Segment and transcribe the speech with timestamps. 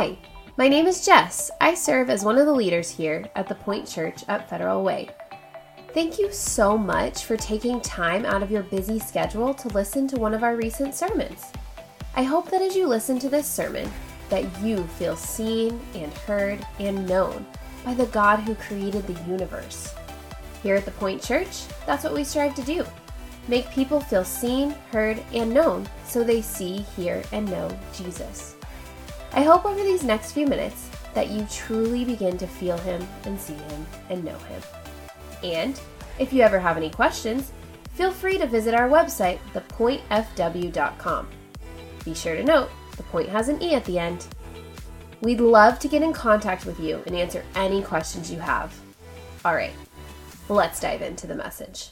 [0.00, 0.16] Hi,
[0.56, 1.50] my name is Jess.
[1.60, 5.08] I serve as one of the leaders here at the Point Church at Federal Way.
[5.92, 10.16] Thank you so much for taking time out of your busy schedule to listen to
[10.16, 11.46] one of our recent sermons.
[12.14, 13.90] I hope that as you listen to this sermon,
[14.28, 17.44] that you feel seen and heard and known
[17.84, 19.96] by the God who created the universe.
[20.62, 22.86] Here at the Point Church, that's what we strive to do.
[23.48, 28.54] Make people feel seen, heard, and known so they see, hear, and know Jesus.
[29.32, 33.38] I hope over these next few minutes that you truly begin to feel Him and
[33.38, 34.62] see Him and know Him.
[35.42, 35.80] And
[36.18, 37.52] if you ever have any questions,
[37.94, 41.28] feel free to visit our website, thepointfw.com.
[42.04, 44.26] Be sure to note, the point has an E at the end.
[45.20, 48.72] We'd love to get in contact with you and answer any questions you have.
[49.44, 49.72] All right,
[50.48, 51.90] let's dive into the message.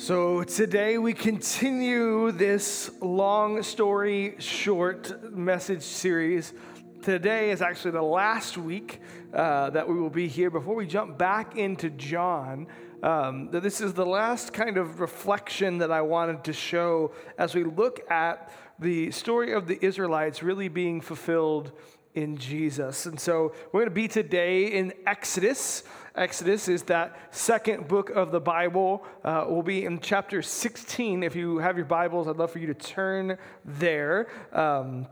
[0.00, 6.54] So, today we continue this long story short message series.
[7.02, 9.00] Today is actually the last week
[9.34, 12.68] uh, that we will be here before we jump back into John.
[13.02, 17.64] Um, this is the last kind of reflection that I wanted to show as we
[17.64, 21.72] look at the story of the Israelites really being fulfilled
[22.18, 23.06] in Jesus.
[23.06, 25.84] And so we're going to be today in Exodus.
[26.16, 29.04] Exodus is that second book of the Bible.
[29.22, 31.22] Uh, we'll be in chapter 16.
[31.22, 34.26] If you have your Bibles, I'd love for you to turn there.
[34.52, 35.06] Um,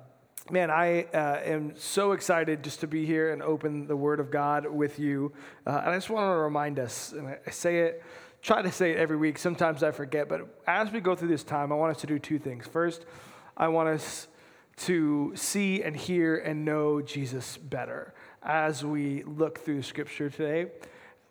[0.50, 4.32] man, I uh, am so excited just to be here and open the Word of
[4.32, 5.32] God with you.
[5.64, 8.02] Uh, and I just want to remind us, and I say it,
[8.42, 9.38] try to say it every week.
[9.38, 12.18] Sometimes I forget, but as we go through this time, I want us to do
[12.18, 12.66] two things.
[12.66, 13.06] First,
[13.56, 14.26] I want us
[14.76, 20.70] to see and hear and know Jesus better as we look through Scripture today.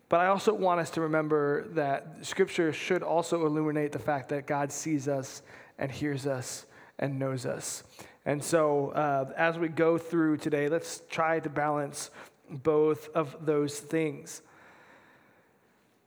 [0.08, 4.46] But I also want us to remember that Scripture should also illuminate the fact that
[4.46, 5.42] God sees us
[5.78, 6.66] and hears us
[6.98, 7.82] and knows us.
[8.24, 12.10] And so, uh, as we go through today, let's try to balance
[12.50, 14.42] both of those things.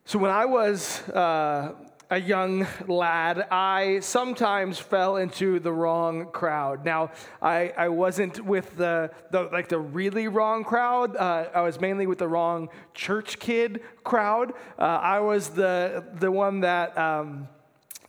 [0.05, 1.75] So, when I was uh,
[2.09, 6.83] a young lad, I sometimes fell into the wrong crowd.
[6.83, 7.11] Now,
[7.41, 11.15] I, I wasn't with the, the like the really wrong crowd.
[11.15, 14.53] Uh, I was mainly with the wrong church kid crowd.
[14.77, 16.97] Uh, I was the the one that.
[16.97, 17.47] Um,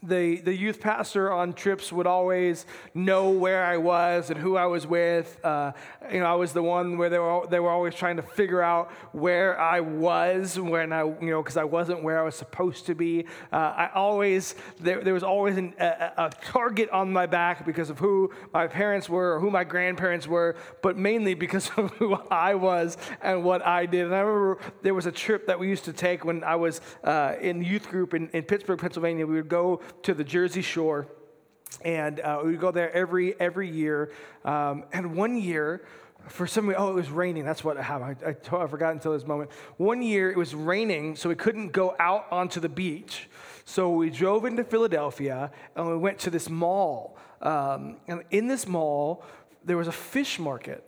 [0.03, 4.65] the, the youth pastor on trips would always know where I was and who I
[4.65, 5.39] was with.
[5.45, 5.73] Uh,
[6.11, 8.63] you know, I was the one where they were, they were always trying to figure
[8.63, 12.87] out where I was when I, you know, because I wasn't where I was supposed
[12.87, 13.25] to be.
[13.53, 17.91] Uh, I always, there, there was always an, a, a, target on my back because
[17.91, 22.15] of who my parents were or who my grandparents were, but mainly because of who
[22.31, 24.05] I was and what I did.
[24.05, 26.81] And I remember there was a trip that we used to take when I was
[27.03, 29.27] uh, in youth group in, in Pittsburgh, Pennsylvania.
[29.27, 31.07] We would go to the Jersey Shore,
[31.83, 34.11] and uh, we go there every every year.
[34.45, 35.85] Um, and one year,
[36.27, 37.45] for some reason, oh, it was raining.
[37.45, 38.17] That's what happened.
[38.25, 39.51] I, I, I forgot until this moment.
[39.77, 43.29] One year, it was raining, so we couldn't go out onto the beach.
[43.65, 47.17] So we drove into Philadelphia, and we went to this mall.
[47.41, 49.23] Um, and in this mall,
[49.63, 50.83] there was a fish market.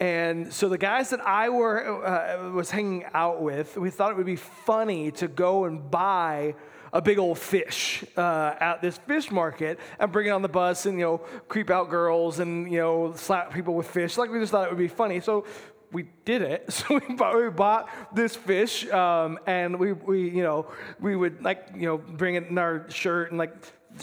[0.00, 4.16] And so the guys that I were uh, was hanging out with, we thought it
[4.16, 6.54] would be funny to go and buy
[6.92, 10.86] a big old fish uh, at this fish market and bring it on the bus
[10.86, 11.18] and, you know,
[11.48, 14.16] creep out girls and, you know, slap people with fish.
[14.16, 15.20] Like, we just thought it would be funny.
[15.20, 15.44] So
[15.92, 16.66] we did it.
[16.78, 20.66] So we bought, we bought this fish, um, and we, we, you know,
[21.00, 23.54] we would like, you know, bring it in our shirt and like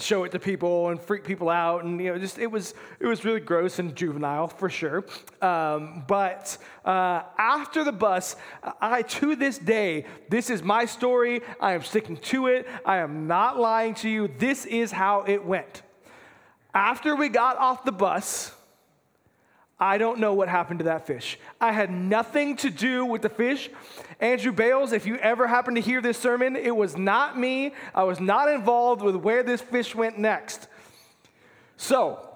[0.02, 3.06] show it to people and freak people out and you know just it was it
[3.06, 5.04] was really gross and juvenile for sure.
[5.42, 8.36] Um, but uh, after the bus
[8.80, 11.42] i to this day this is my story.
[11.60, 12.66] I am sticking to it.
[12.84, 14.28] I am not lying to you.
[14.38, 15.82] This is how it went.
[16.74, 18.55] After we got off the bus
[19.78, 21.38] I don't know what happened to that fish.
[21.60, 23.68] I had nothing to do with the fish.
[24.20, 27.74] Andrew Bales, if you ever happen to hear this sermon, it was not me.
[27.94, 30.66] I was not involved with where this fish went next.
[31.76, 32.26] So,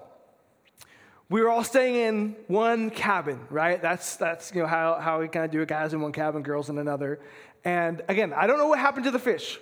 [1.29, 3.81] we were all staying in one cabin, right?
[3.81, 6.43] That's, that's you know, how, how we kind of do it guys in one cabin,
[6.43, 7.19] girls in another.
[7.63, 9.57] And again, I don't know what happened to the fish.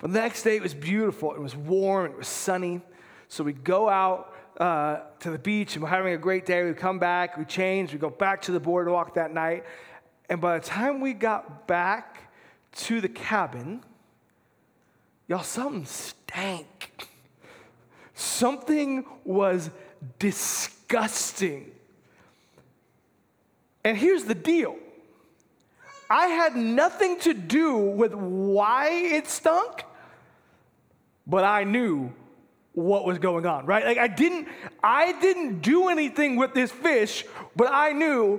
[0.00, 1.34] But the next day it was beautiful.
[1.34, 2.80] It was warm, it was sunny.
[3.28, 6.64] So we go out uh, to the beach and we're having a great day.
[6.64, 9.64] We come back, we change, we go back to the boardwalk that night.
[10.28, 12.32] And by the time we got back
[12.72, 13.82] to the cabin,
[15.28, 17.08] y'all, something stank.
[18.14, 19.70] Something was
[20.18, 21.70] disgusting.
[23.84, 24.76] And here's the deal
[26.08, 29.84] I had nothing to do with why it stunk,
[31.26, 32.12] but I knew
[32.76, 33.86] what was going on, right?
[33.86, 34.48] Like I didn't
[34.84, 37.24] I didn't do anything with this fish,
[37.56, 38.38] but I knew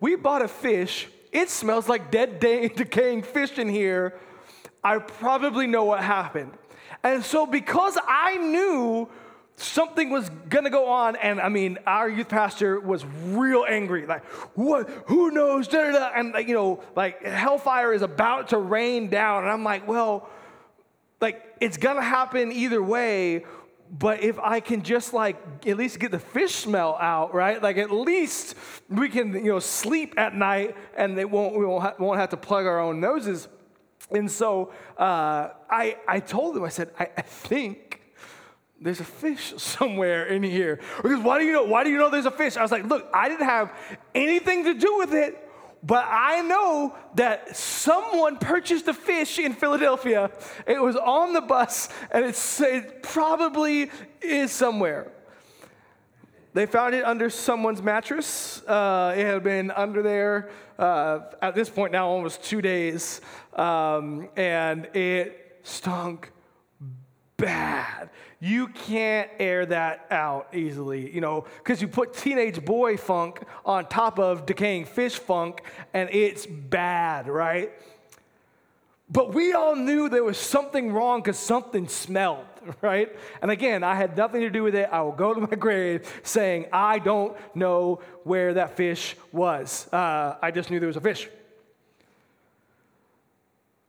[0.00, 1.06] we bought a fish.
[1.30, 4.18] It smells like dead decaying fish in here.
[4.82, 6.50] I probably know what happened.
[7.04, 9.08] And so because I knew
[9.54, 14.04] something was gonna go on, and I mean, our youth pastor was real angry.
[14.04, 14.24] Like,
[14.56, 14.90] what?
[15.06, 15.68] Who knows?
[15.68, 16.10] Da, da, da.
[16.12, 20.28] And like, you know, like hellfire is about to rain down, and I'm like, well,
[21.20, 23.44] like it's gonna happen either way
[23.90, 25.36] but if I can just like
[25.66, 27.62] at least get the fish smell out, right?
[27.62, 28.54] Like at least
[28.88, 32.30] we can, you know, sleep at night and they won't, we won't, ha- won't have
[32.30, 33.48] to plug our own noses.
[34.10, 38.02] And so uh, I, I told them, I said, I, I think
[38.80, 40.80] there's a fish somewhere in here.
[41.02, 41.64] Because why do you know?
[41.64, 42.56] Why do you know there's a fish?
[42.56, 43.72] I was like, look, I didn't have
[44.14, 45.45] anything to do with it.
[45.82, 50.30] But I know that someone purchased a fish in Philadelphia.
[50.66, 53.90] It was on the bus, and it probably
[54.20, 55.12] is somewhere.
[56.54, 58.62] They found it under someone's mattress.
[58.66, 63.20] Uh, it had been under there uh, at this point now almost two days,
[63.54, 66.32] um, and it stunk
[67.36, 68.10] bad.
[68.40, 73.86] You can't air that out easily, you know, because you put teenage boy funk on
[73.86, 75.62] top of decaying fish funk
[75.94, 77.72] and it's bad, right?
[79.08, 82.44] But we all knew there was something wrong because something smelled,
[82.82, 83.14] right?
[83.40, 84.88] And again, I had nothing to do with it.
[84.90, 89.88] I will go to my grave saying, I don't know where that fish was.
[89.92, 91.28] Uh, I just knew there was a fish.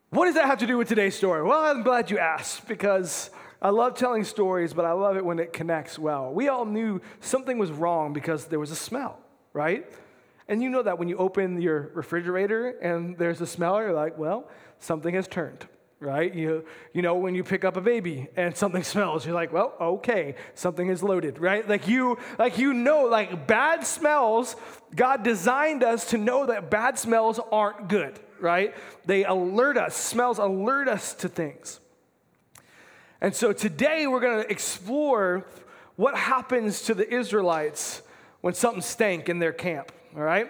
[0.09, 1.43] What does that have to do with today's story?
[1.43, 3.29] Well, I'm glad you asked because
[3.61, 6.31] I love telling stories, but I love it when it connects well.
[6.31, 9.19] We all knew something was wrong because there was a smell,
[9.53, 9.91] right?
[10.47, 14.17] And you know that when you open your refrigerator and there's a smell, you're like,
[14.17, 14.47] well,
[14.79, 15.67] something has turned,
[15.99, 16.33] right?
[16.33, 19.73] You, you know, when you pick up a baby and something smells, you're like, well,
[19.81, 21.67] okay, something is loaded, right?
[21.67, 24.55] Like you, like you know, like bad smells,
[24.95, 28.75] God designed us to know that bad smells aren't good, right?
[29.05, 31.79] They alert us, smells alert us to things.
[33.21, 35.45] And so today we're going to explore
[35.95, 38.01] what happens to the Israelites
[38.41, 40.47] when something stank in their camp, all right?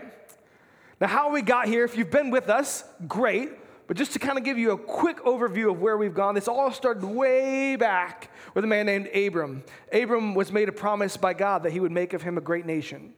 [1.00, 3.52] Now, how we got here, if you've been with us, great.
[3.88, 6.50] But just to kind of give you a quick overview of where we've gone, this
[6.50, 9.64] all started way back with a man named Abram.
[9.94, 12.66] Abram was made a promise by God that he would make of him a great
[12.66, 13.14] nation.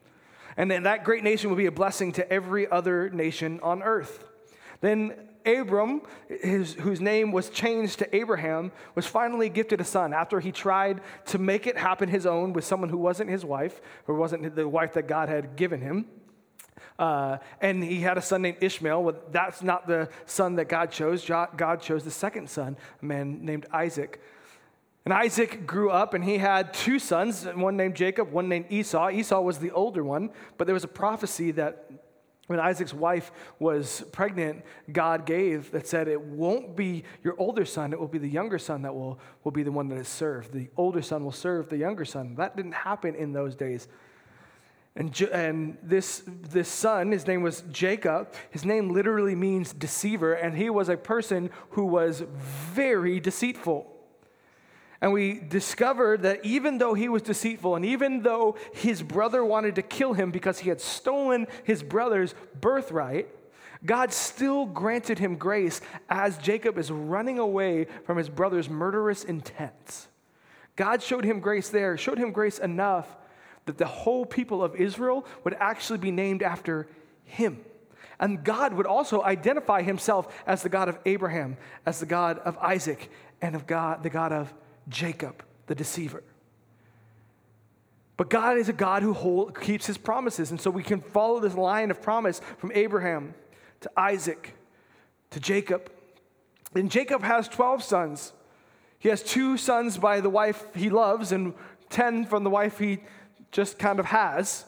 [0.57, 4.25] And then that great nation would be a blessing to every other nation on earth.
[4.81, 10.39] Then Abram, his, whose name was changed to Abraham, was finally gifted a son after
[10.39, 14.15] he tried to make it happen his own with someone who wasn't his wife, or
[14.15, 16.05] wasn't the wife that God had given him.
[16.97, 19.03] Uh, and he had a son named Ishmael.
[19.03, 21.25] Well, that's not the son that God chose.
[21.25, 24.21] God chose the second son, a man named Isaac.
[25.05, 29.09] And Isaac grew up and he had two sons, one named Jacob, one named Esau.
[29.09, 31.89] Esau was the older one, but there was a prophecy that
[32.49, 37.93] when Isaac's wife was pregnant, God gave that said, It won't be your older son,
[37.93, 40.51] it will be the younger son that will, will be the one that is served.
[40.51, 42.33] The older son will serve the younger son.
[42.39, 43.87] That didn't happen in those days.
[44.95, 50.57] And, and this, this son, his name was Jacob, his name literally means deceiver, and
[50.57, 52.23] he was a person who was
[52.73, 53.95] very deceitful.
[55.01, 59.75] And we discovered that even though he was deceitful and even though his brother wanted
[59.75, 63.29] to kill him because he had stolen his brother's birthright,
[63.85, 70.09] God still granted him grace as Jacob is running away from his brother's murderous intents.
[70.75, 73.07] God showed him grace there, showed him grace enough
[73.65, 76.87] that the whole people of Israel would actually be named after
[77.23, 77.63] him.
[78.19, 82.57] And God would also identify himself as the God of Abraham, as the God of
[82.57, 83.09] Isaac,
[83.41, 84.53] and of God, the God of
[84.89, 86.23] Jacob, the deceiver.
[88.17, 90.51] But God is a God who hold, keeps his promises.
[90.51, 93.33] And so we can follow this line of promise from Abraham
[93.79, 94.55] to Isaac
[95.29, 95.89] to Jacob.
[96.75, 98.33] And Jacob has 12 sons.
[98.99, 101.53] He has two sons by the wife he loves, and
[101.89, 102.99] 10 from the wife he
[103.51, 104.65] just kind of has.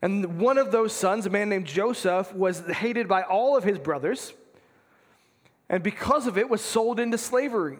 [0.00, 3.78] And one of those sons, a man named Joseph, was hated by all of his
[3.78, 4.32] brothers,
[5.68, 7.78] and because of it, was sold into slavery.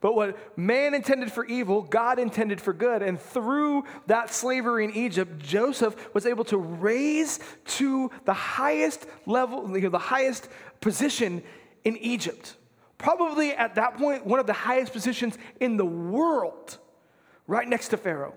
[0.00, 3.02] But what man intended for evil, God intended for good.
[3.02, 9.66] And through that slavery in Egypt, Joseph was able to raise to the highest level,
[9.66, 10.48] the highest
[10.80, 11.42] position
[11.84, 12.56] in Egypt.
[12.96, 16.78] Probably at that point, one of the highest positions in the world,
[17.46, 18.34] right next to Pharaoh.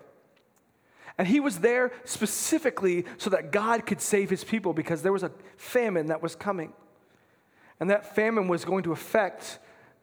[1.18, 5.24] And he was there specifically so that God could save his people because there was
[5.24, 6.74] a famine that was coming.
[7.80, 9.60] And that famine was going to affect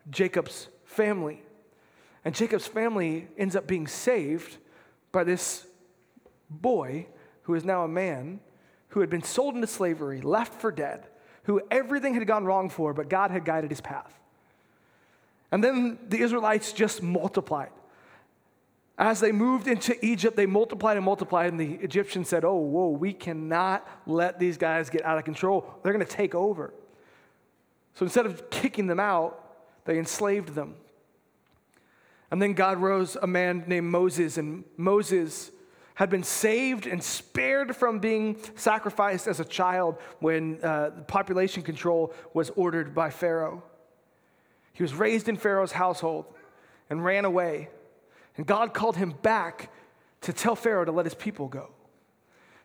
[0.09, 1.43] Jacob's family.
[2.25, 4.59] And Jacob's family ends up being saved
[5.13, 5.67] by this
[6.49, 7.07] boy
[7.43, 8.41] who is now a man
[8.89, 11.07] who had been sold into slavery, left for dead,
[11.45, 14.13] who everything had gone wrong for, but God had guided his path.
[15.51, 17.71] And then the Israelites just multiplied.
[18.99, 22.91] As they moved into Egypt, they multiplied and multiplied, and the Egyptians said, Oh, whoa,
[22.91, 25.65] we cannot let these guys get out of control.
[25.83, 26.75] They're going to take over.
[27.95, 30.75] So instead of kicking them out, they enslaved them.
[32.31, 35.51] And then God rose a man named Moses, and Moses
[35.95, 42.15] had been saved and spared from being sacrificed as a child when uh, population control
[42.33, 43.63] was ordered by Pharaoh.
[44.73, 46.25] He was raised in Pharaoh's household
[46.89, 47.69] and ran away.
[48.37, 49.71] And God called him back
[50.23, 51.71] to tell Pharaoh to let his people go.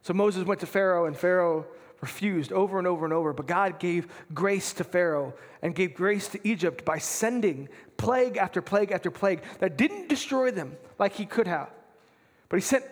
[0.01, 1.65] So Moses went to Pharaoh, and Pharaoh
[2.02, 3.34] refused over and over and over.
[3.34, 8.62] But God gave grace to Pharaoh and gave grace to Egypt by sending plague after
[8.62, 11.70] plague after plague that didn't destroy them like he could have.
[12.50, 12.86] But he sent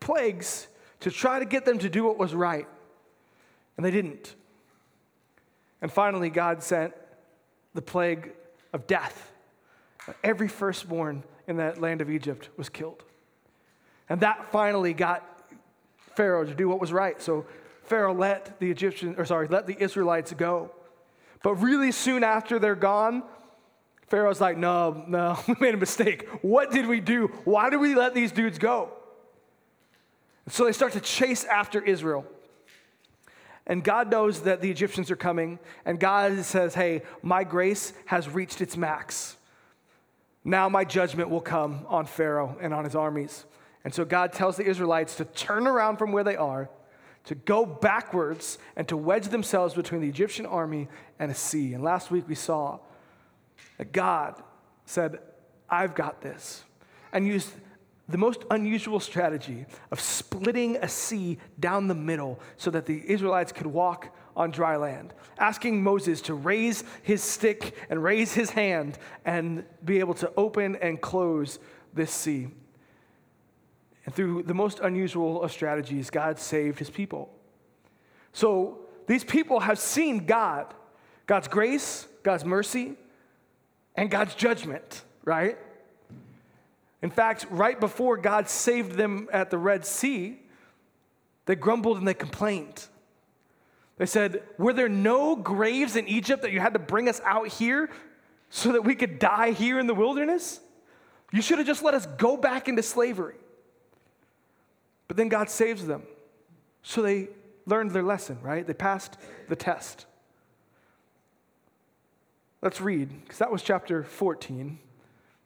[0.00, 0.68] plagues
[1.00, 2.66] to try to get them to do what was right.
[3.76, 4.34] And they didn't.
[5.82, 6.94] And finally, God sent
[7.74, 8.32] the plague
[8.72, 9.32] of death.
[10.24, 13.04] Every firstborn in that land of Egypt was killed.
[14.08, 15.24] And that finally got
[16.16, 17.20] Pharaoh to do what was right.
[17.20, 17.44] So
[17.86, 20.70] Pharaoh let the Egyptians, or sorry, let the Israelites go.
[21.42, 23.22] But really soon after they're gone,
[24.08, 26.28] Pharaoh's like, no, no, we made a mistake.
[26.42, 27.28] What did we do?
[27.44, 28.90] Why did we let these dudes go?
[30.44, 32.24] And so they start to chase after Israel.
[33.66, 38.28] And God knows that the Egyptians are coming, and God says, hey, my grace has
[38.28, 39.36] reached its max.
[40.44, 43.44] Now my judgment will come on Pharaoh and on his armies.
[43.84, 46.70] And so God tells the Israelites to turn around from where they are,
[47.26, 51.74] to go backwards, and to wedge themselves between the Egyptian army and a sea.
[51.74, 52.78] And last week we saw
[53.78, 54.42] that God
[54.84, 55.18] said,
[55.68, 56.64] I've got this,
[57.12, 57.50] and used
[58.08, 63.50] the most unusual strategy of splitting a sea down the middle so that the Israelites
[63.50, 68.98] could walk on dry land, asking Moses to raise his stick and raise his hand
[69.24, 71.58] and be able to open and close
[71.94, 72.48] this sea.
[74.06, 77.28] And through the most unusual of strategies, God saved his people.
[78.32, 80.72] So these people have seen God,
[81.26, 82.94] God's grace, God's mercy,
[83.96, 85.58] and God's judgment, right?
[87.02, 90.40] In fact, right before God saved them at the Red Sea,
[91.46, 92.86] they grumbled and they complained.
[93.98, 97.48] They said, Were there no graves in Egypt that you had to bring us out
[97.48, 97.90] here
[98.50, 100.60] so that we could die here in the wilderness?
[101.32, 103.36] You should have just let us go back into slavery.
[105.08, 106.02] But then God saves them.
[106.82, 107.28] So they
[107.66, 108.66] learned their lesson, right?
[108.66, 109.16] They passed
[109.48, 110.06] the test.
[112.62, 114.78] Let's read, because that was chapter 14.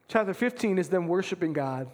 [0.08, 1.88] Chapter 15 is them worshiping God.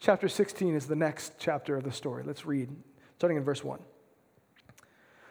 [0.00, 2.22] Chapter 16 is the next chapter of the story.
[2.24, 2.68] Let's read,
[3.16, 3.78] starting in verse 1.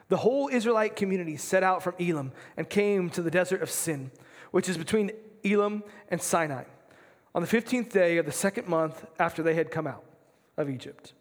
[0.08, 4.12] The whole Israelite community set out from Elim and came to the desert of Sin,
[4.52, 5.12] which is between
[5.44, 6.64] Elim and Sinai,
[7.34, 10.04] on the 15th day of the second month after they had come out
[10.58, 11.14] of Egypt.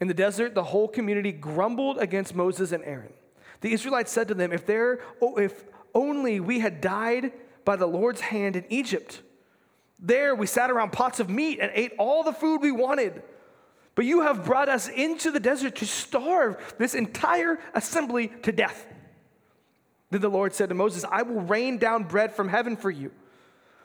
[0.00, 3.12] In the desert, the whole community grumbled against Moses and Aaron.
[3.60, 5.64] The Israelites said to them, If, there, oh, if
[5.94, 7.32] only we had died
[7.64, 9.20] by the Lord's hand in Egypt.
[9.98, 13.22] There we sat around pots of meat and ate all the food we wanted.
[13.94, 18.86] But you have brought us into the desert to starve this entire assembly to death.
[20.10, 23.10] Then the Lord said to Moses, I will rain down bread from heaven for you.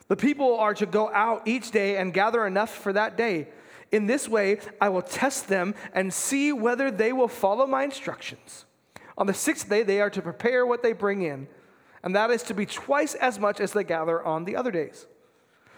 [0.06, 3.48] The people are to go out each day and gather enough for that day.
[3.94, 8.64] In this way, I will test them and see whether they will follow my instructions.
[9.16, 11.46] On the sixth day, they are to prepare what they bring in,
[12.02, 15.06] and that is to be twice as much as they gather on the other days.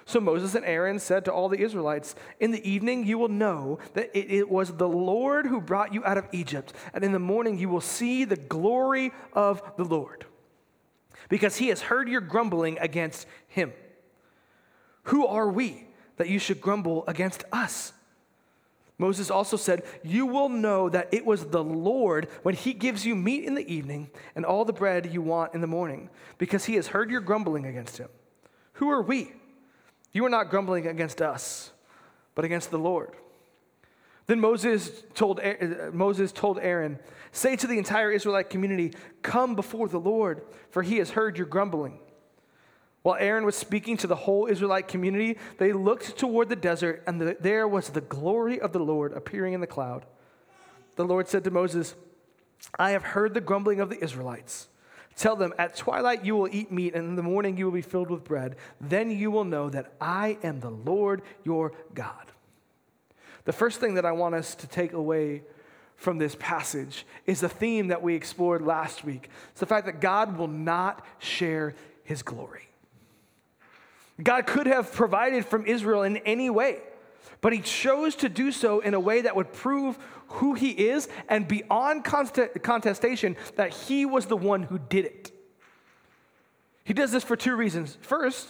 [0.07, 3.81] So Moses and Aaron said to all the Israelites, In the evening you will know
[3.93, 7.19] that it, it, was the Lord who brought you out of Egypt, and in the
[7.19, 10.25] morning you will see the glory of the Lord,
[11.29, 13.75] because he has heard your grumbling against him.
[15.03, 17.93] Who are we that you should grumble against us?
[18.99, 23.15] Moses also said, You will know that it was the Lord when he gives you
[23.15, 26.77] meat in the evening and all the bread you want in the morning, because he
[26.77, 28.09] has heard your grumbling against him.
[28.75, 29.33] Who are we?
[30.13, 31.73] You are not grumbling against us,
[32.35, 33.11] but against the Lord.
[34.27, 36.99] Then Moses told, uh, Moses told Aaron,
[37.33, 41.47] Say to the entire Israelite community, Come before the Lord, for he has heard your
[41.47, 41.99] grumbling.
[43.07, 47.21] While Aaron was speaking to the whole Israelite community, they looked toward the desert, and
[47.21, 50.05] the, there was the glory of the Lord appearing in the cloud.
[50.97, 51.95] The Lord said to Moses,
[52.81, 54.67] I have heard the grumbling of the Israelites.
[55.15, 57.81] Tell them, At twilight you will eat meat, and in the morning you will be
[57.81, 58.57] filled with bread.
[58.81, 62.33] Then you will know that I am the Lord your God.
[63.45, 65.45] The first thing that I want us to take away
[65.95, 69.31] from this passage is the theme that we explored last week.
[69.53, 72.66] It's the fact that God will not share his glory.
[74.23, 76.79] God could have provided from Israel in any way,
[77.41, 81.09] but he chose to do so in a way that would prove who he is
[81.29, 85.33] and beyond contestation that he was the one who did it.
[86.83, 87.99] He does this for two reasons.
[88.01, 88.49] First,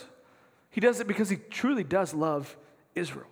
[0.70, 2.56] he does it because he truly does love
[2.94, 3.26] Israel.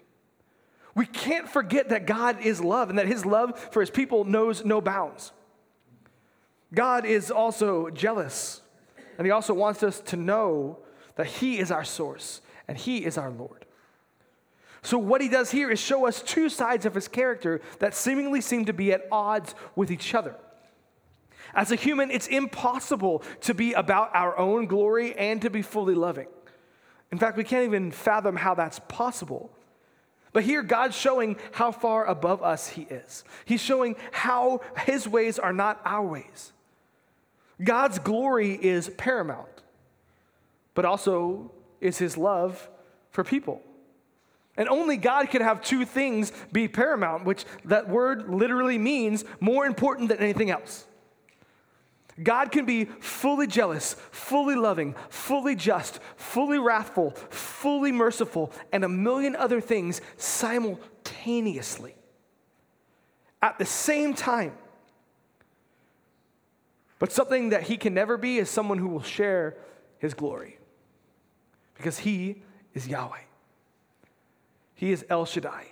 [0.95, 4.65] We can't forget that God is love and that his love for his people knows
[4.65, 5.33] no bounds.
[6.73, 8.61] God is also jealous,
[9.19, 10.79] and he also wants us to know
[11.17, 13.65] that he is our source and he is our Lord.
[14.83, 18.41] So, what he does here is show us two sides of his character that seemingly
[18.43, 20.37] seem to be at odds with each other.
[21.55, 25.95] As a human, it's impossible to be about our own glory and to be fully
[25.95, 26.27] loving.
[27.13, 29.51] In fact, we can't even fathom how that's possible.
[30.33, 33.23] But here, God's showing how far above us He is.
[33.45, 36.53] He's showing how His ways are not our ways.
[37.63, 39.54] God's glory is paramount,
[40.75, 42.69] but also is His love
[43.11, 43.63] for people.
[44.57, 49.67] And only God can have two things be paramount, which that word literally means more
[49.67, 50.87] important than anything else.
[52.23, 58.89] God can be fully jealous, fully loving, fully just, fully wrathful, fully merciful, and a
[58.89, 61.97] million other things simultaneously
[63.43, 64.53] at the same time.
[67.01, 69.57] But something that he can never be is someone who will share
[69.99, 70.59] his glory
[71.75, 72.43] because he
[72.75, 73.19] is Yahweh.
[74.75, 75.67] He is El Shaddai,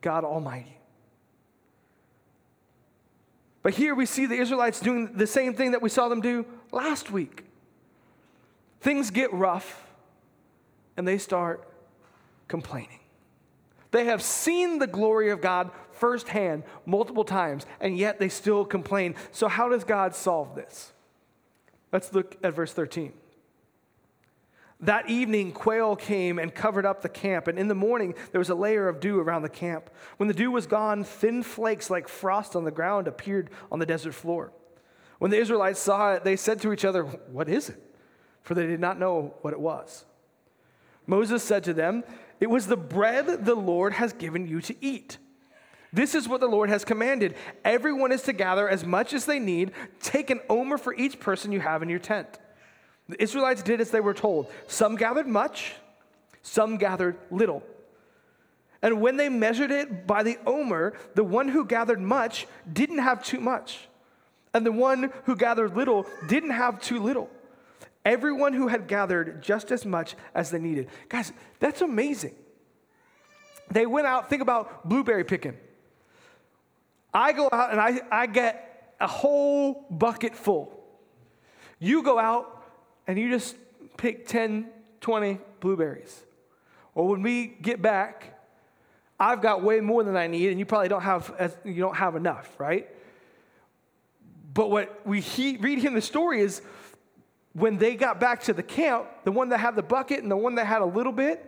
[0.00, 0.78] God Almighty.
[3.62, 6.46] But here we see the Israelites doing the same thing that we saw them do
[6.72, 7.44] last week.
[8.80, 9.86] Things get rough
[10.96, 11.68] and they start
[12.46, 13.00] complaining.
[13.90, 19.14] They have seen the glory of God firsthand multiple times, and yet they still complain.
[19.32, 20.92] So, how does God solve this?
[21.90, 23.12] Let's look at verse 13.
[24.80, 28.50] That evening, quail came and covered up the camp, and in the morning there was
[28.50, 29.90] a layer of dew around the camp.
[30.18, 33.86] When the dew was gone, thin flakes like frost on the ground appeared on the
[33.86, 34.52] desert floor.
[35.18, 37.82] When the Israelites saw it, they said to each other, What is it?
[38.42, 40.04] For they did not know what it was.
[41.08, 42.04] Moses said to them,
[42.38, 45.18] It was the bread the Lord has given you to eat.
[45.92, 47.34] This is what the Lord has commanded.
[47.64, 49.72] Everyone is to gather as much as they need.
[50.00, 52.38] Take an omer for each person you have in your tent.
[53.08, 54.50] The Israelites did as they were told.
[54.66, 55.74] Some gathered much,
[56.42, 57.62] some gathered little.
[58.82, 63.24] And when they measured it by the omer, the one who gathered much didn't have
[63.24, 63.88] too much,
[64.54, 67.28] and the one who gathered little didn't have too little.
[68.04, 70.88] Everyone who had gathered just as much as they needed.
[71.08, 72.34] Guys, that's amazing.
[73.70, 75.56] They went out, think about blueberry picking.
[77.12, 80.72] I go out and I, I get a whole bucket full.
[81.78, 82.57] You go out
[83.08, 83.56] and you just
[83.96, 84.68] pick 10,
[85.00, 86.22] 20 blueberries.
[86.94, 88.38] Or when we get back,
[89.18, 91.96] I've got way more than I need, and you probably don't have, as, you don't
[91.96, 92.88] have enough, right?
[94.54, 96.62] But what we he, read in the story is
[97.54, 100.36] when they got back to the camp, the one that had the bucket and the
[100.36, 101.44] one that had a little bit,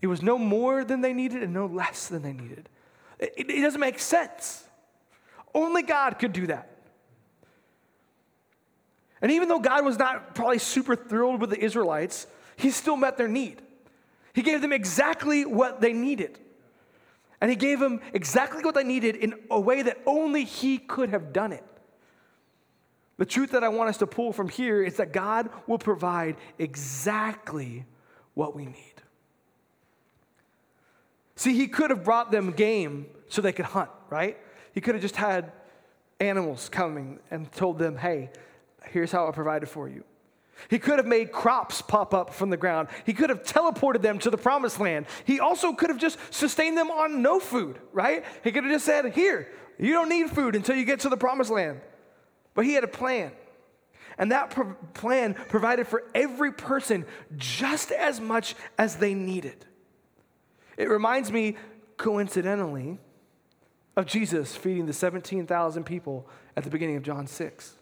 [0.00, 2.68] it was no more than they needed and no less than they needed.
[3.18, 4.64] It, it doesn't make sense.
[5.54, 6.73] Only God could do that.
[9.24, 13.16] And even though God was not probably super thrilled with the Israelites, he still met
[13.16, 13.62] their need.
[14.34, 16.38] He gave them exactly what they needed.
[17.40, 21.08] And he gave them exactly what they needed in a way that only he could
[21.08, 21.64] have done it.
[23.16, 26.36] The truth that I want us to pull from here is that God will provide
[26.58, 27.86] exactly
[28.34, 28.92] what we need.
[31.34, 34.36] See, he could have brought them game so they could hunt, right?
[34.74, 35.50] He could have just had
[36.20, 38.28] animals coming and told them, hey,
[38.90, 40.04] Here's how I provided for you.
[40.68, 42.88] He could have made crops pop up from the ground.
[43.04, 45.06] He could have teleported them to the promised land.
[45.24, 48.24] He also could have just sustained them on no food, right?
[48.42, 51.16] He could have just said, Here, you don't need food until you get to the
[51.16, 51.80] promised land.
[52.54, 53.32] But he had a plan.
[54.16, 57.04] And that pro- plan provided for every person
[57.36, 59.66] just as much as they needed.
[60.76, 61.56] It reminds me,
[61.96, 62.98] coincidentally,
[63.96, 67.74] of Jesus feeding the 17,000 people at the beginning of John 6.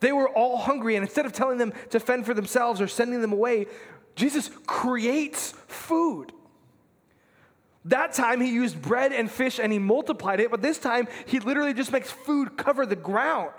[0.00, 3.20] They were all hungry, and instead of telling them to fend for themselves or sending
[3.20, 3.66] them away,
[4.16, 6.32] Jesus creates food.
[7.86, 11.38] That time he used bread and fish and he multiplied it, but this time he
[11.38, 13.52] literally just makes food cover the ground.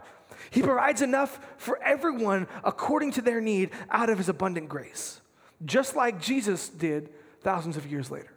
[0.51, 5.21] He provides enough for everyone according to their need out of his abundant grace,
[5.65, 7.10] just like Jesus did
[7.41, 8.34] thousands of years later.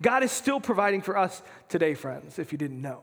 [0.00, 3.02] God is still providing for us today, friends, if you didn't know.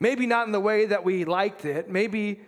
[0.00, 1.88] Maybe not in the way that we liked it.
[1.88, 2.40] Maybe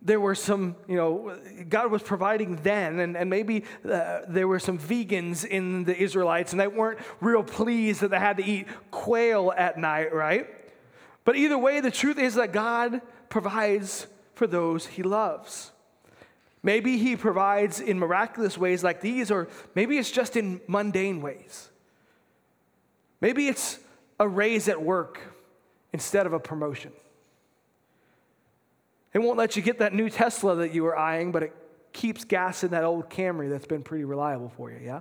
[0.00, 1.38] there were some, you know,
[1.68, 6.52] God was providing then, and, and maybe uh, there were some vegans in the Israelites,
[6.52, 10.46] and they weren't real pleased that they had to eat quail at night, right?
[11.24, 15.72] But either way, the truth is that God provides for those he loves.
[16.62, 21.70] Maybe he provides in miraculous ways like these, or maybe it's just in mundane ways.
[23.20, 23.78] Maybe it's
[24.20, 25.33] a raise at work
[25.94, 26.90] instead of a promotion.
[29.12, 31.54] It won't let you get that new Tesla that you were eyeing, but it
[31.92, 35.00] keeps gas in that old Camry that's been pretty reliable for you, yeah?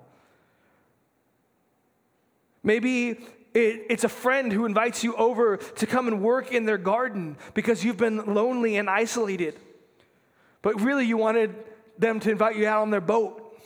[2.61, 3.09] Maybe
[3.55, 7.37] it, it's a friend who invites you over to come and work in their garden
[7.55, 9.57] because you've been lonely and isolated.
[10.61, 11.55] But really, you wanted
[11.97, 13.59] them to invite you out on their boat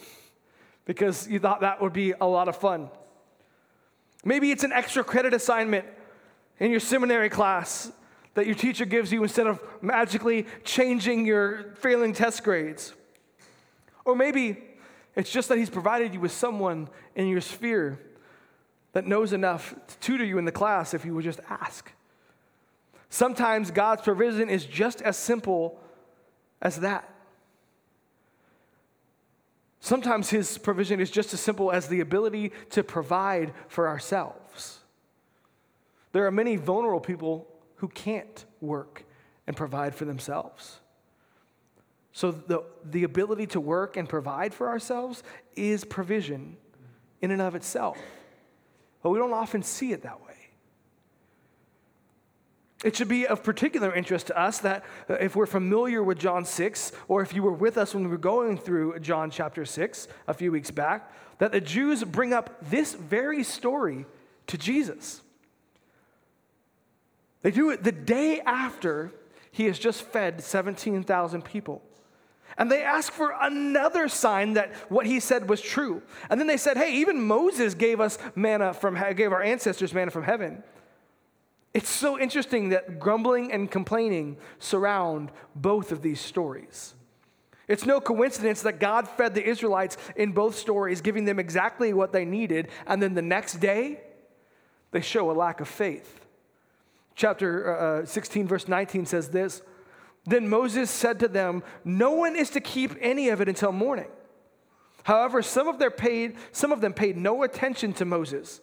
[0.86, 2.90] because you thought that would be a lot of fun.
[4.24, 5.86] Maybe it's an extra credit assignment
[6.60, 7.92] in your seminary class
[8.34, 12.94] that your teacher gives you instead of magically changing your failing test grades.
[14.06, 14.58] Or maybe
[15.16, 18.00] it's just that he's provided you with someone in your sphere
[18.94, 21.92] that knows enough to tutor you in the class if you would just ask.
[23.10, 25.80] Sometimes God's provision is just as simple
[26.62, 27.10] as that.
[29.80, 34.40] Sometimes his provision is just as simple as the ability to provide for ourselves.
[36.12, 39.04] There are many vulnerable people who can't work
[39.46, 40.80] and provide for themselves.
[42.12, 45.22] So, the, the ability to work and provide for ourselves
[45.56, 46.58] is provision
[47.22, 47.98] in and of itself.
[49.04, 50.28] But we don't often see it that way.
[52.84, 56.46] It should be of particular interest to us that uh, if we're familiar with John
[56.46, 60.08] 6, or if you were with us when we were going through John chapter 6
[60.28, 64.06] a few weeks back, that the Jews bring up this very story
[64.48, 65.22] to Jesus.
[67.42, 69.12] They do it the day after
[69.52, 71.82] he has just fed 17,000 people.
[72.58, 76.02] And they ask for another sign that what he said was true.
[76.30, 80.12] And then they said, hey, even Moses gave us manna from, gave our ancestors manna
[80.12, 80.64] from heaven.
[81.74, 86.96] It's so interesting that grumbling and complaining surround both of these stories.
[87.68, 92.14] It's no coincidence that God fed the Israelites in both stories, giving them exactly what
[92.14, 94.00] they needed, and then the next day,
[94.92, 96.27] they show a lack of faith.
[97.18, 99.62] Chapter uh, uh 16, verse 19 says this
[100.26, 104.08] Then Moses said to them, No one is to keep any of it until morning.
[105.04, 108.62] However, some of, their paid, some of them paid no attention to Moses.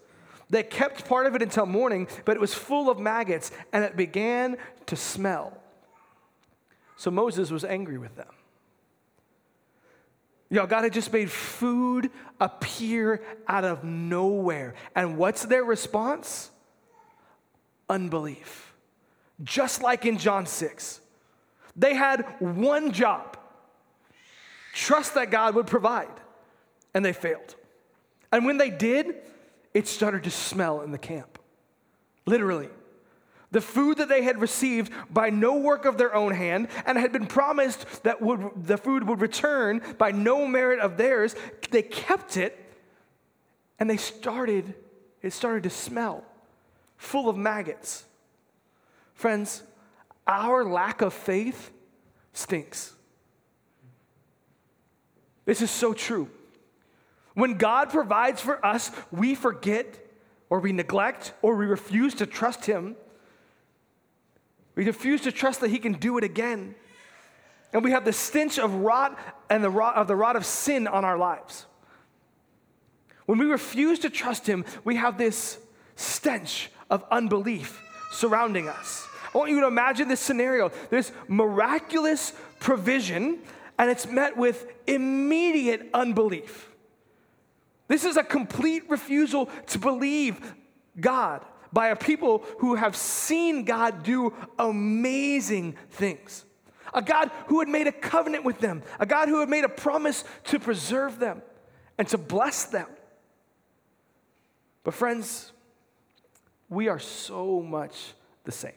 [0.51, 3.97] They kept part of it until morning, but it was full of maggots and it
[3.97, 5.59] began to smell.
[6.97, 8.29] So Moses was angry with them.
[10.51, 14.75] Y'all, God had just made food appear out of nowhere.
[14.95, 16.51] And what's their response?
[17.89, 18.75] Unbelief.
[19.43, 21.01] Just like in John 6.
[21.77, 23.37] They had one job
[24.73, 26.09] trust that God would provide,
[26.95, 27.55] and they failed.
[28.33, 29.15] And when they did,
[29.73, 31.39] it started to smell in the camp.
[32.27, 32.69] Literally.
[33.53, 37.13] The food that they had received by no work of their own hand and had
[37.13, 41.37] been promised that would, the food would return by no merit of theirs,
[41.71, 42.59] they kept it
[43.79, 44.75] and they started,
[45.23, 46.25] it started to smell
[47.05, 48.05] full of maggots.
[49.15, 49.63] Friends,
[50.27, 51.71] our lack of faith
[52.33, 52.95] stinks.
[55.45, 56.29] This is so true.
[57.35, 59.99] When God provides for us, we forget
[60.49, 62.97] or we neglect or we refuse to trust Him.
[64.75, 66.75] We refuse to trust that He can do it again.
[67.73, 69.19] And we have the stench of rot
[69.51, 71.67] and the rot of the rot of sin on our lives.
[73.27, 75.59] When we refuse to trust Him, we have this
[75.97, 79.07] stench of unbelief surrounding us.
[79.35, 80.71] I want you to imagine this scenario.
[80.91, 83.41] this miraculous provision,
[83.79, 86.71] and it's met with immediate unbelief.
[87.89, 90.55] This is a complete refusal to believe
[90.99, 96.45] God by a people who have seen God do amazing things.
[96.95, 99.69] A God who had made a covenant with them, a God who had made a
[99.69, 101.43] promise to preserve them
[101.99, 102.87] and to bless them.
[104.85, 105.51] But, friends,
[106.69, 108.73] we are so much the same.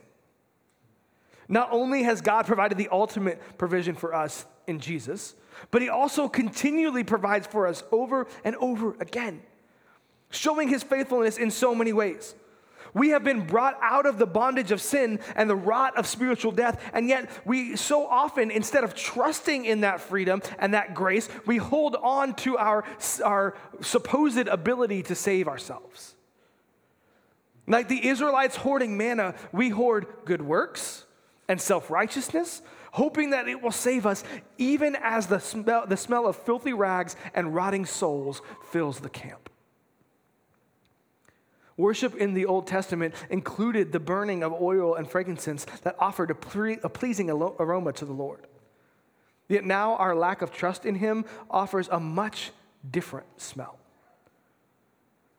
[1.48, 5.34] Not only has God provided the ultimate provision for us in Jesus,
[5.72, 9.42] but he also continually provides for us over and over again,
[10.30, 12.36] showing his faithfulness in so many ways.
[12.94, 16.52] We have been brought out of the bondage of sin and the rot of spiritual
[16.52, 21.30] death, and yet we so often, instead of trusting in that freedom and that grace,
[21.46, 22.84] we hold on to our,
[23.24, 26.16] our supposed ability to save ourselves.
[27.68, 31.06] Like the Israelites hoarding manna, we hoard good works
[31.50, 34.24] and self righteousness, hoping that it will save us,
[34.58, 39.50] even as the smell, the smell of filthy rags and rotting souls fills the camp.
[41.76, 46.78] Worship in the Old Testament included the burning of oil and frankincense that offered a,
[46.84, 48.48] a pleasing aroma to the Lord.
[49.48, 52.52] Yet now our lack of trust in Him offers a much
[52.90, 53.78] different smell.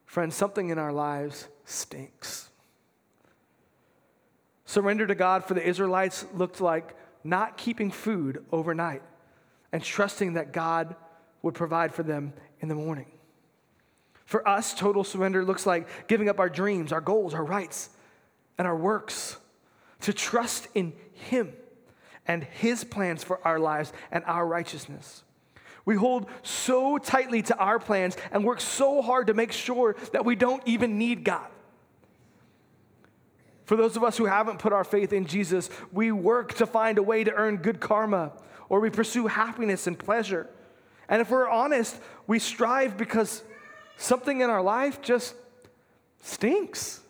[0.09, 2.49] Friends, something in our lives stinks.
[4.65, 9.03] Surrender to God for the Israelites looked like not keeping food overnight
[9.71, 10.97] and trusting that God
[11.43, 13.05] would provide for them in the morning.
[14.25, 17.91] For us, total surrender looks like giving up our dreams, our goals, our rights,
[18.57, 19.37] and our works
[20.01, 21.53] to trust in Him
[22.27, 25.23] and His plans for our lives and our righteousness.
[25.89, 30.23] We hold so tightly to our plans and work so hard to make sure that
[30.23, 31.47] we don't even need God.
[33.65, 36.99] For those of us who haven't put our faith in Jesus, we work to find
[36.99, 38.33] a way to earn good karma
[38.69, 40.47] or we pursue happiness and pleasure.
[41.09, 43.43] And if we're honest, we strive because
[43.97, 45.35] something in our life just
[46.21, 47.01] stinks.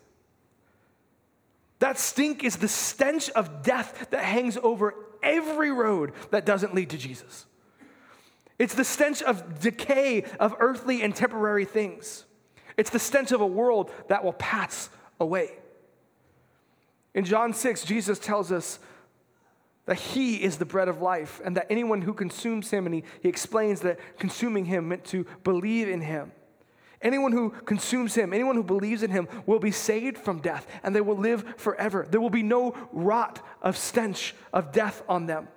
[1.81, 6.91] That stink is the stench of death that hangs over every road that doesn't lead
[6.91, 7.48] to Jesus.
[8.59, 12.25] It's the stench of decay of earthly and temporary things.
[12.77, 14.91] It's the stench of a world that will pass
[15.21, 15.51] away.
[17.15, 18.79] In John 6, Jesus tells us
[19.87, 23.05] that he is the bread of life and that anyone who consumes him, and he,
[23.23, 26.33] he explains that consuming him meant to believe in him.
[27.01, 30.95] Anyone who consumes him, anyone who believes in him, will be saved from death and
[30.95, 32.07] they will live forever.
[32.09, 35.49] There will be no rot of stench of death on them.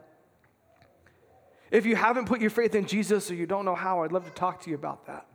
[1.72, 4.26] If you haven't put your faith in Jesus or you don't know how, I'd love
[4.26, 5.26] to talk to you about that.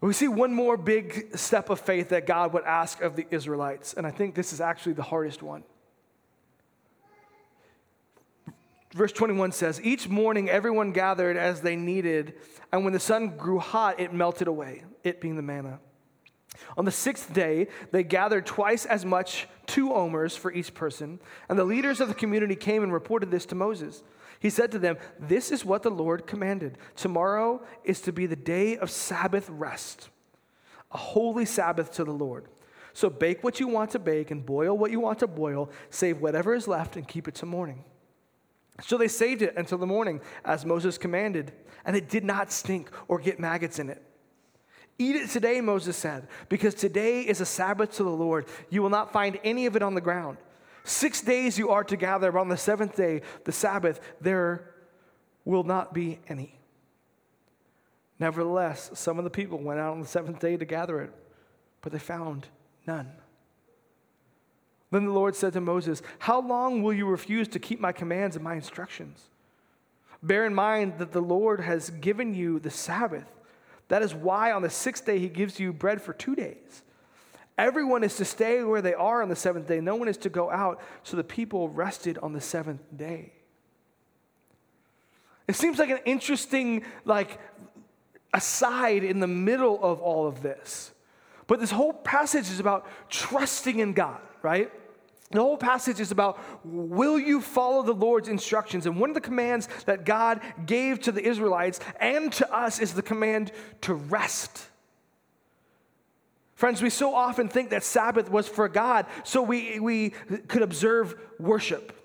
[0.00, 3.94] We see one more big step of faith that God would ask of the Israelites,
[3.94, 5.62] and I think this is actually the hardest one.
[8.92, 12.34] Verse 21 says, Each morning everyone gathered as they needed,
[12.72, 15.78] and when the sun grew hot, it melted away, it being the manna.
[16.76, 21.58] On the sixth day, they gathered twice as much, two omers for each person, and
[21.58, 24.02] the leaders of the community came and reported this to Moses.
[24.40, 26.78] He said to them, This is what the Lord commanded.
[26.96, 30.08] Tomorrow is to be the day of Sabbath rest,
[30.90, 32.46] a holy Sabbath to the Lord.
[32.92, 36.20] So bake what you want to bake and boil what you want to boil, save
[36.20, 37.84] whatever is left and keep it to morning.
[38.82, 41.52] So they saved it until the morning, as Moses commanded,
[41.84, 44.02] and it did not stink or get maggots in it.
[45.02, 48.46] Eat it today, Moses said, because today is a Sabbath to the Lord.
[48.70, 50.38] You will not find any of it on the ground.
[50.84, 54.70] Six days you are to gather, but on the seventh day, the Sabbath, there
[55.44, 56.56] will not be any.
[58.20, 61.10] Nevertheless, some of the people went out on the seventh day to gather it,
[61.80, 62.46] but they found
[62.86, 63.10] none.
[64.92, 68.36] Then the Lord said to Moses, How long will you refuse to keep my commands
[68.36, 69.30] and my instructions?
[70.22, 73.26] Bear in mind that the Lord has given you the Sabbath.
[73.92, 76.82] That is why on the sixth day he gives you bread for two days.
[77.58, 79.82] Everyone is to stay where they are on the seventh day.
[79.82, 80.80] No one is to go out.
[81.02, 83.34] So the people rested on the seventh day.
[85.46, 87.38] It seems like an interesting, like,
[88.32, 90.92] aside in the middle of all of this.
[91.46, 94.72] But this whole passage is about trusting in God, right?
[95.32, 98.84] The whole passage is about will you follow the Lord's instructions?
[98.86, 102.92] And one of the commands that God gave to the Israelites and to us is
[102.92, 104.68] the command to rest.
[106.54, 110.10] Friends, we so often think that Sabbath was for God so we, we
[110.48, 111.98] could observe worship.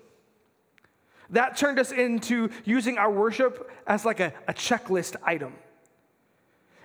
[1.30, 5.52] That turned us into using our worship as like a, a checklist item.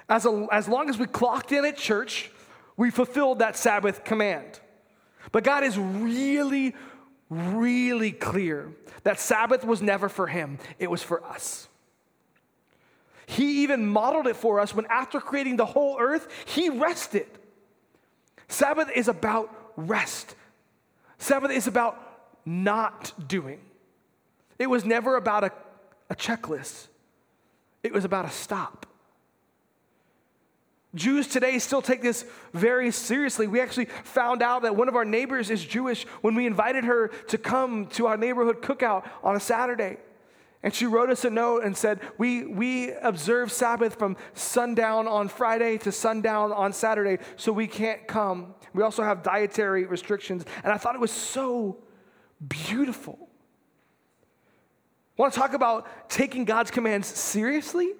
[0.10, 2.29] As, a, as long as we clocked in at church,
[2.75, 4.60] we fulfilled that Sabbath command.
[5.34, 6.76] But God is really,
[7.30, 11.67] really clear that Sabbath was never for him, it was for us.
[13.26, 17.26] He even modeled it for us when, after creating the whole earth, he rested.
[18.48, 20.36] Sabbath is about rest,
[21.17, 22.00] Sabbath is about
[22.46, 23.60] not doing.
[24.60, 25.52] It was never about a,
[26.12, 26.88] a checklist,
[27.82, 28.86] it was about a stop.
[30.95, 33.47] Jews today still take this very seriously.
[33.47, 37.08] We actually found out that one of our neighbors is Jewish when we invited her
[37.29, 39.97] to come to our neighborhood cookout on a Saturday.
[40.62, 45.27] And she wrote us a note and said, we, we observe Sabbath from sundown on
[45.27, 48.53] Friday to sundown on Saturday, so we can't come.
[48.73, 50.45] We also have dietary restrictions.
[50.63, 51.84] And I thought it was so
[52.47, 53.27] beautiful.
[55.17, 57.91] Want to talk about taking God's commands seriously?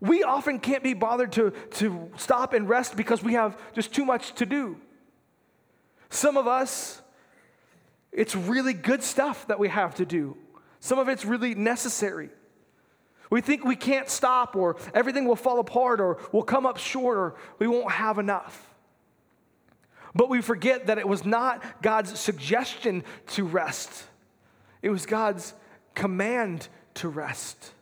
[0.00, 4.04] We often can't be bothered to, to stop and rest because we have just too
[4.04, 4.76] much to do.
[6.08, 7.02] Some of us,
[8.10, 10.36] it's really good stuff that we have to do.
[10.80, 12.30] Some of it's really necessary.
[13.28, 17.16] We think we can't stop, or everything will fall apart, or we'll come up short,
[17.16, 18.66] or we won't have enough.
[20.14, 24.04] But we forget that it was not God's suggestion to rest,
[24.82, 25.54] it was God's
[25.94, 27.72] command to rest.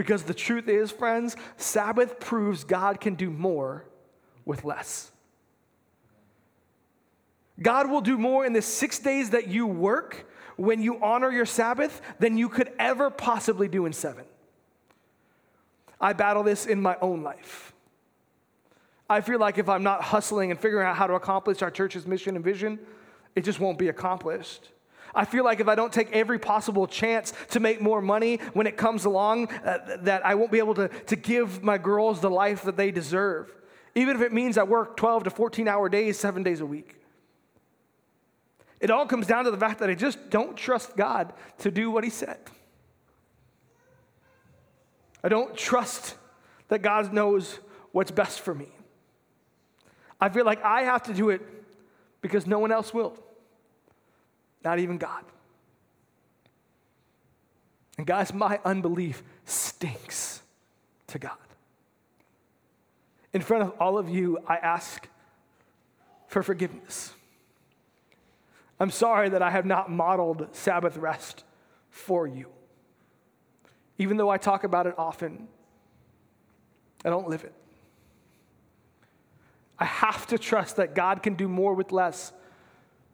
[0.00, 3.84] Because the truth is, friends, Sabbath proves God can do more
[4.46, 5.10] with less.
[7.60, 11.44] God will do more in the six days that you work when you honor your
[11.44, 14.24] Sabbath than you could ever possibly do in seven.
[16.00, 17.74] I battle this in my own life.
[19.06, 22.06] I feel like if I'm not hustling and figuring out how to accomplish our church's
[22.06, 22.78] mission and vision,
[23.36, 24.70] it just won't be accomplished.
[25.14, 28.66] I feel like if I don't take every possible chance to make more money when
[28.66, 32.30] it comes along, uh, that I won't be able to, to give my girls the
[32.30, 33.54] life that they deserve,
[33.94, 36.96] even if it means I work 12 to 14 hour days, seven days a week.
[38.80, 41.90] It all comes down to the fact that I just don't trust God to do
[41.90, 42.38] what He said.
[45.22, 46.14] I don't trust
[46.68, 47.58] that God knows
[47.92, 48.68] what's best for me.
[50.20, 51.42] I feel like I have to do it
[52.22, 53.18] because no one else will,
[54.64, 55.24] not even God.
[57.98, 60.42] And guys, my unbelief stinks
[61.08, 61.36] to God.
[63.32, 65.08] In front of all of you, I ask
[66.26, 67.12] for forgiveness.
[68.78, 71.44] I'm sorry that I have not modeled Sabbath rest
[71.90, 72.46] for you.
[73.98, 75.46] Even though I talk about it often,
[77.04, 77.52] I don't live it.
[79.78, 82.32] I have to trust that God can do more with less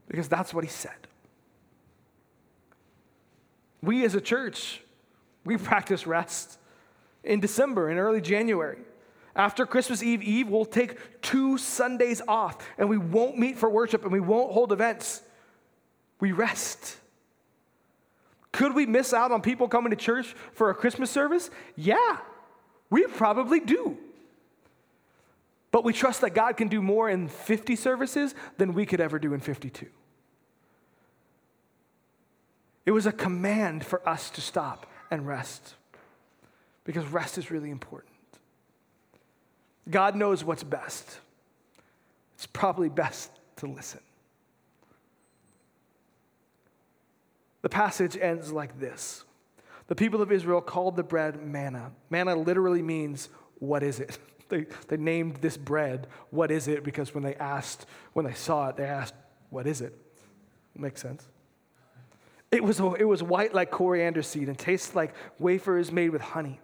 [0.09, 0.93] because that's what He said.
[3.87, 4.81] We as a church,
[5.45, 6.59] we practice rest
[7.23, 8.79] in December and early January.
[9.37, 14.03] After Christmas Eve Eve, we'll take two Sundays off and we won't meet for worship
[14.03, 15.23] and we won't hold events.
[16.19, 16.97] We rest.
[18.51, 21.49] Could we miss out on people coming to church for a Christmas service?
[21.77, 22.17] Yeah,
[22.91, 23.97] we probably do.
[25.71, 29.21] But we trust that God can do more in 50 services than we could ever
[29.21, 29.87] do in 52.
[32.87, 35.75] It was a command for us to stop and rest
[36.85, 38.15] because rest is really important.
[39.91, 41.19] God knows what's best.
[42.35, 44.01] It's probably best to listen.
[47.63, 49.25] The passage ends like this
[49.89, 51.91] The people of Israel called the bread manna.
[52.11, 54.19] Manna literally means, What is it?
[54.49, 56.85] They, they named this bread, What is it?
[56.85, 59.15] Because when they asked, when they saw it, they asked,
[59.51, 59.93] What is it?
[60.77, 61.27] Makes sense.
[62.51, 66.61] It was, it was white like coriander seed and tastes like wafers made with honey.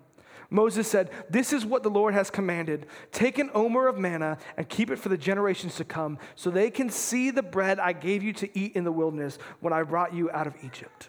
[0.49, 2.87] Moses said, This is what the Lord has commanded.
[3.11, 6.71] Take an omer of manna and keep it for the generations to come, so they
[6.71, 10.14] can see the bread I gave you to eat in the wilderness when I brought
[10.14, 11.09] you out of Egypt.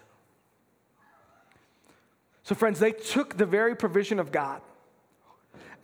[2.42, 4.60] So, friends, they took the very provision of God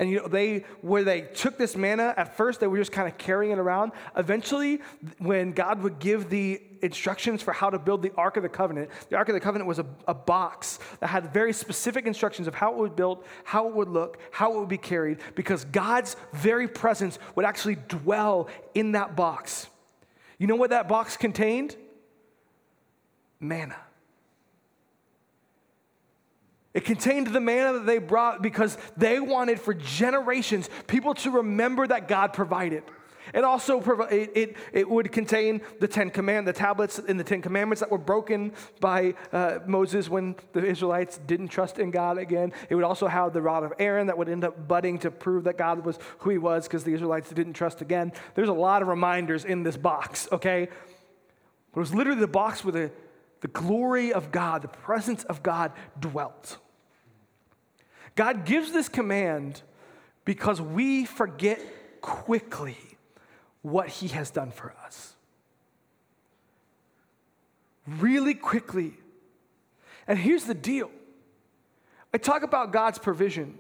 [0.01, 3.07] and you know, they where they took this manna, at first they were just kind
[3.07, 3.93] of carrying it around.
[4.17, 4.81] Eventually,
[5.19, 8.89] when God would give the instructions for how to build the Ark of the Covenant,
[9.11, 12.55] the Ark of the Covenant was a, a box that had very specific instructions of
[12.55, 16.17] how it would build, how it would look, how it would be carried, because God's
[16.33, 19.69] very presence would actually dwell in that box.
[20.39, 21.77] You know what that box contained?
[23.39, 23.77] Manna.
[26.73, 31.87] It contained the manna that they brought because they wanted for generations people to remember
[31.87, 32.85] that God provided.
[33.35, 33.81] It also
[34.11, 37.91] it, it, it, would contain the Ten Command, the tablets in the Ten Commandments that
[37.91, 42.53] were broken by uh, Moses when the Israelites didn't trust in God again.
[42.69, 45.45] It would also have the rod of Aaron that would end up budding to prove
[45.45, 48.13] that God was who He was because the Israelites didn't trust again.
[48.35, 50.29] There's a lot of reminders in this box.
[50.33, 52.91] Okay, it was literally the box with a
[53.41, 56.59] the glory of God, the presence of God dwelt.
[58.15, 59.63] God gives this command
[60.25, 61.61] because we forget
[62.01, 62.77] quickly
[63.63, 65.15] what He has done for us.
[67.87, 68.95] Really quickly.
[70.07, 70.91] And here's the deal
[72.13, 73.59] I talk about God's provision,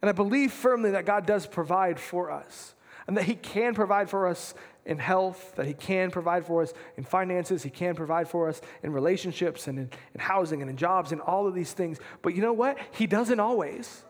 [0.00, 2.74] and I believe firmly that God does provide for us
[3.06, 4.54] and that He can provide for us
[4.84, 8.60] in health, that He can provide for us in finances, He can provide for us
[8.82, 11.98] in relationships and in, in housing and in jobs and all of these things.
[12.20, 12.78] But you know what?
[12.92, 14.04] He doesn't always.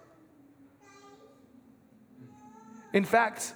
[2.93, 3.55] In fact,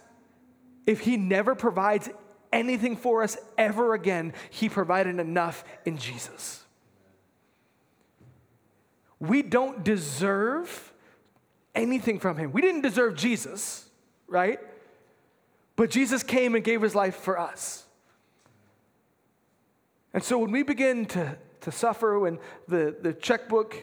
[0.87, 2.09] if He never provides
[2.53, 6.65] anything for us ever again, He provided enough in Jesus.
[9.19, 10.93] We don't deserve
[11.75, 12.53] anything from Him.
[12.53, 13.89] We didn't deserve Jesus,
[14.27, 14.61] right?
[15.77, 17.85] But Jesus came and gave his life for us.
[20.15, 23.77] And so when we begin to, to suffer, when the, the checkbook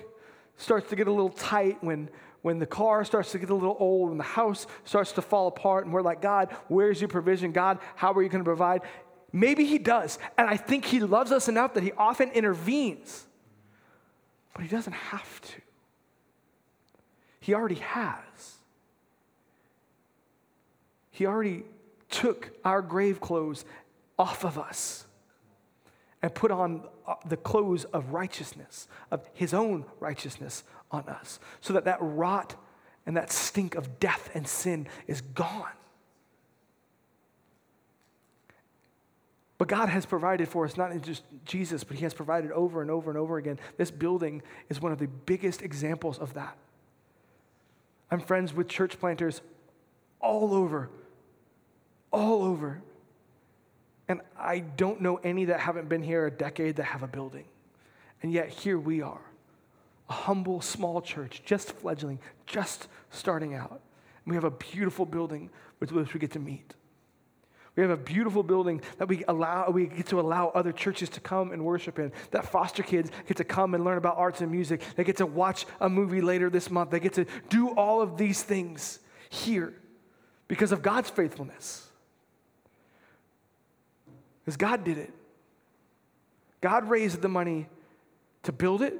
[0.58, 2.10] starts to get a little tight, when,
[2.41, 5.48] when the car starts to get a little old, when the house starts to fall
[5.48, 7.52] apart, and we're like, God, where's your provision?
[7.52, 8.82] God, how are you going to provide?
[9.32, 10.18] Maybe He does.
[10.36, 13.26] And I think He loves us enough that He often intervenes,
[14.54, 15.62] but He doesn't have to.
[17.39, 18.56] He already has.
[21.12, 21.64] He already
[22.14, 23.66] took our grave clothes
[24.20, 25.05] off of us
[26.22, 31.74] and put on uh, the clothes of righteousness, of his own righteousness on us, so
[31.74, 32.55] that that rot
[33.05, 35.72] and that stink of death and sin is gone.
[39.57, 42.91] But God has provided for us, not just Jesus, but He has provided over and
[42.91, 43.59] over and over again.
[43.78, 46.57] This building is one of the biggest examples of that.
[48.11, 49.41] I'm friends with church planters
[50.20, 50.89] all over
[52.64, 52.82] over.
[54.07, 57.45] And I don't know any that haven't been here a decade that have a building.
[58.22, 59.22] And yet here we are,
[60.09, 63.82] a humble, small church, just fledgling, just starting out.
[64.26, 65.49] And we have a beautiful building
[65.80, 66.74] with which we get to meet.
[67.76, 71.20] We have a beautiful building that we allow we get to allow other churches to
[71.20, 72.11] come and worship in.
[72.30, 74.84] That foster kids get to come and learn about arts and music.
[74.95, 76.91] They get to watch a movie later this month.
[76.91, 78.99] They get to do all of these things
[79.30, 79.74] here
[80.47, 81.89] because of God's faithfulness.
[84.44, 85.14] Because God did it.
[86.62, 87.68] God raised the money
[88.44, 89.00] to build it,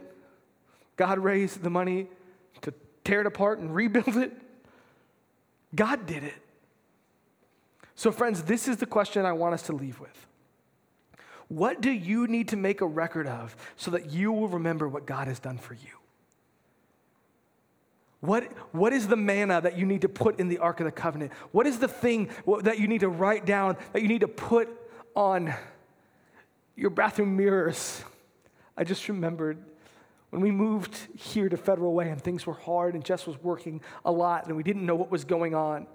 [0.96, 2.08] God raised the money
[2.62, 2.74] to
[3.04, 4.32] tear it apart and rebuild it.
[5.76, 6.36] God did it.
[7.96, 10.28] So, friends, this is the question I want us to leave with.
[11.48, 15.06] What do you need to make a record of so that you will remember what
[15.06, 15.98] God has done for you?
[18.22, 20.92] What, what is the manna that you need to put in the Ark of the
[20.92, 21.34] Covenant?
[21.52, 22.30] What is the thing
[22.62, 24.70] that you need to write down, that you need to put
[25.16, 25.54] on
[26.76, 28.04] your bathroom mirrors.
[28.78, 29.64] I just remembered
[30.32, 33.82] when we moved here to Federal Way and things were hard and Jess was working
[34.04, 35.88] a lot and we didn't know what was going on.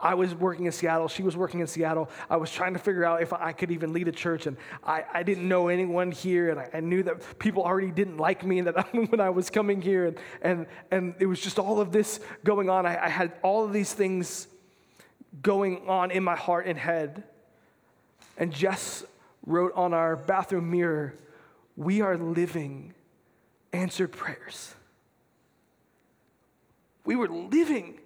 [0.00, 1.06] I was working in Seattle.
[1.06, 2.10] She was working in Seattle.
[2.28, 5.04] I was trying to figure out if I could even lead a church, and I,
[5.12, 8.58] I didn't know anyone here, and I, I, knew that people already didn't like me
[8.58, 11.92] and that when I was coming here, and, and, and it was just all of
[11.92, 12.84] this going on.
[12.84, 14.48] I, I had all of these things
[15.40, 17.22] going on in my heart and head.
[18.36, 19.04] And Jess
[19.46, 21.14] wrote on our bathroom mirror,
[21.76, 22.94] We are living
[23.72, 24.74] answered prayers.
[27.04, 27.98] We were living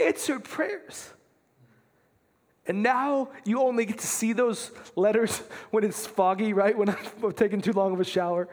[0.00, 1.10] answered prayers.
[2.66, 5.38] And now you only get to see those letters
[5.70, 6.76] when it's foggy, right?
[6.76, 8.48] When I've taken too long of a shower.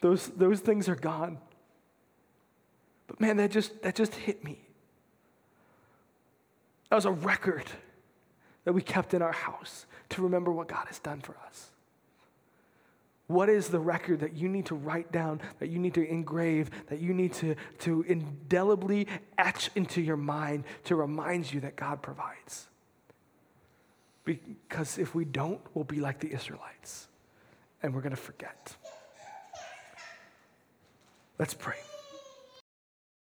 [0.00, 1.38] Those, those things are gone.
[3.06, 4.58] But man, that just, that just hit me.
[6.90, 7.64] That was a record
[8.64, 11.70] that we kept in our house to remember what God has done for us?
[13.26, 16.70] What is the record that you need to write down, that you need to engrave,
[16.88, 22.02] that you need to, to indelibly etch into your mind to remind you that God
[22.02, 22.68] provides?
[24.24, 27.08] Because if we don't, we'll be like the Israelites
[27.82, 28.76] and we're going to forget.
[31.38, 31.76] Let's pray.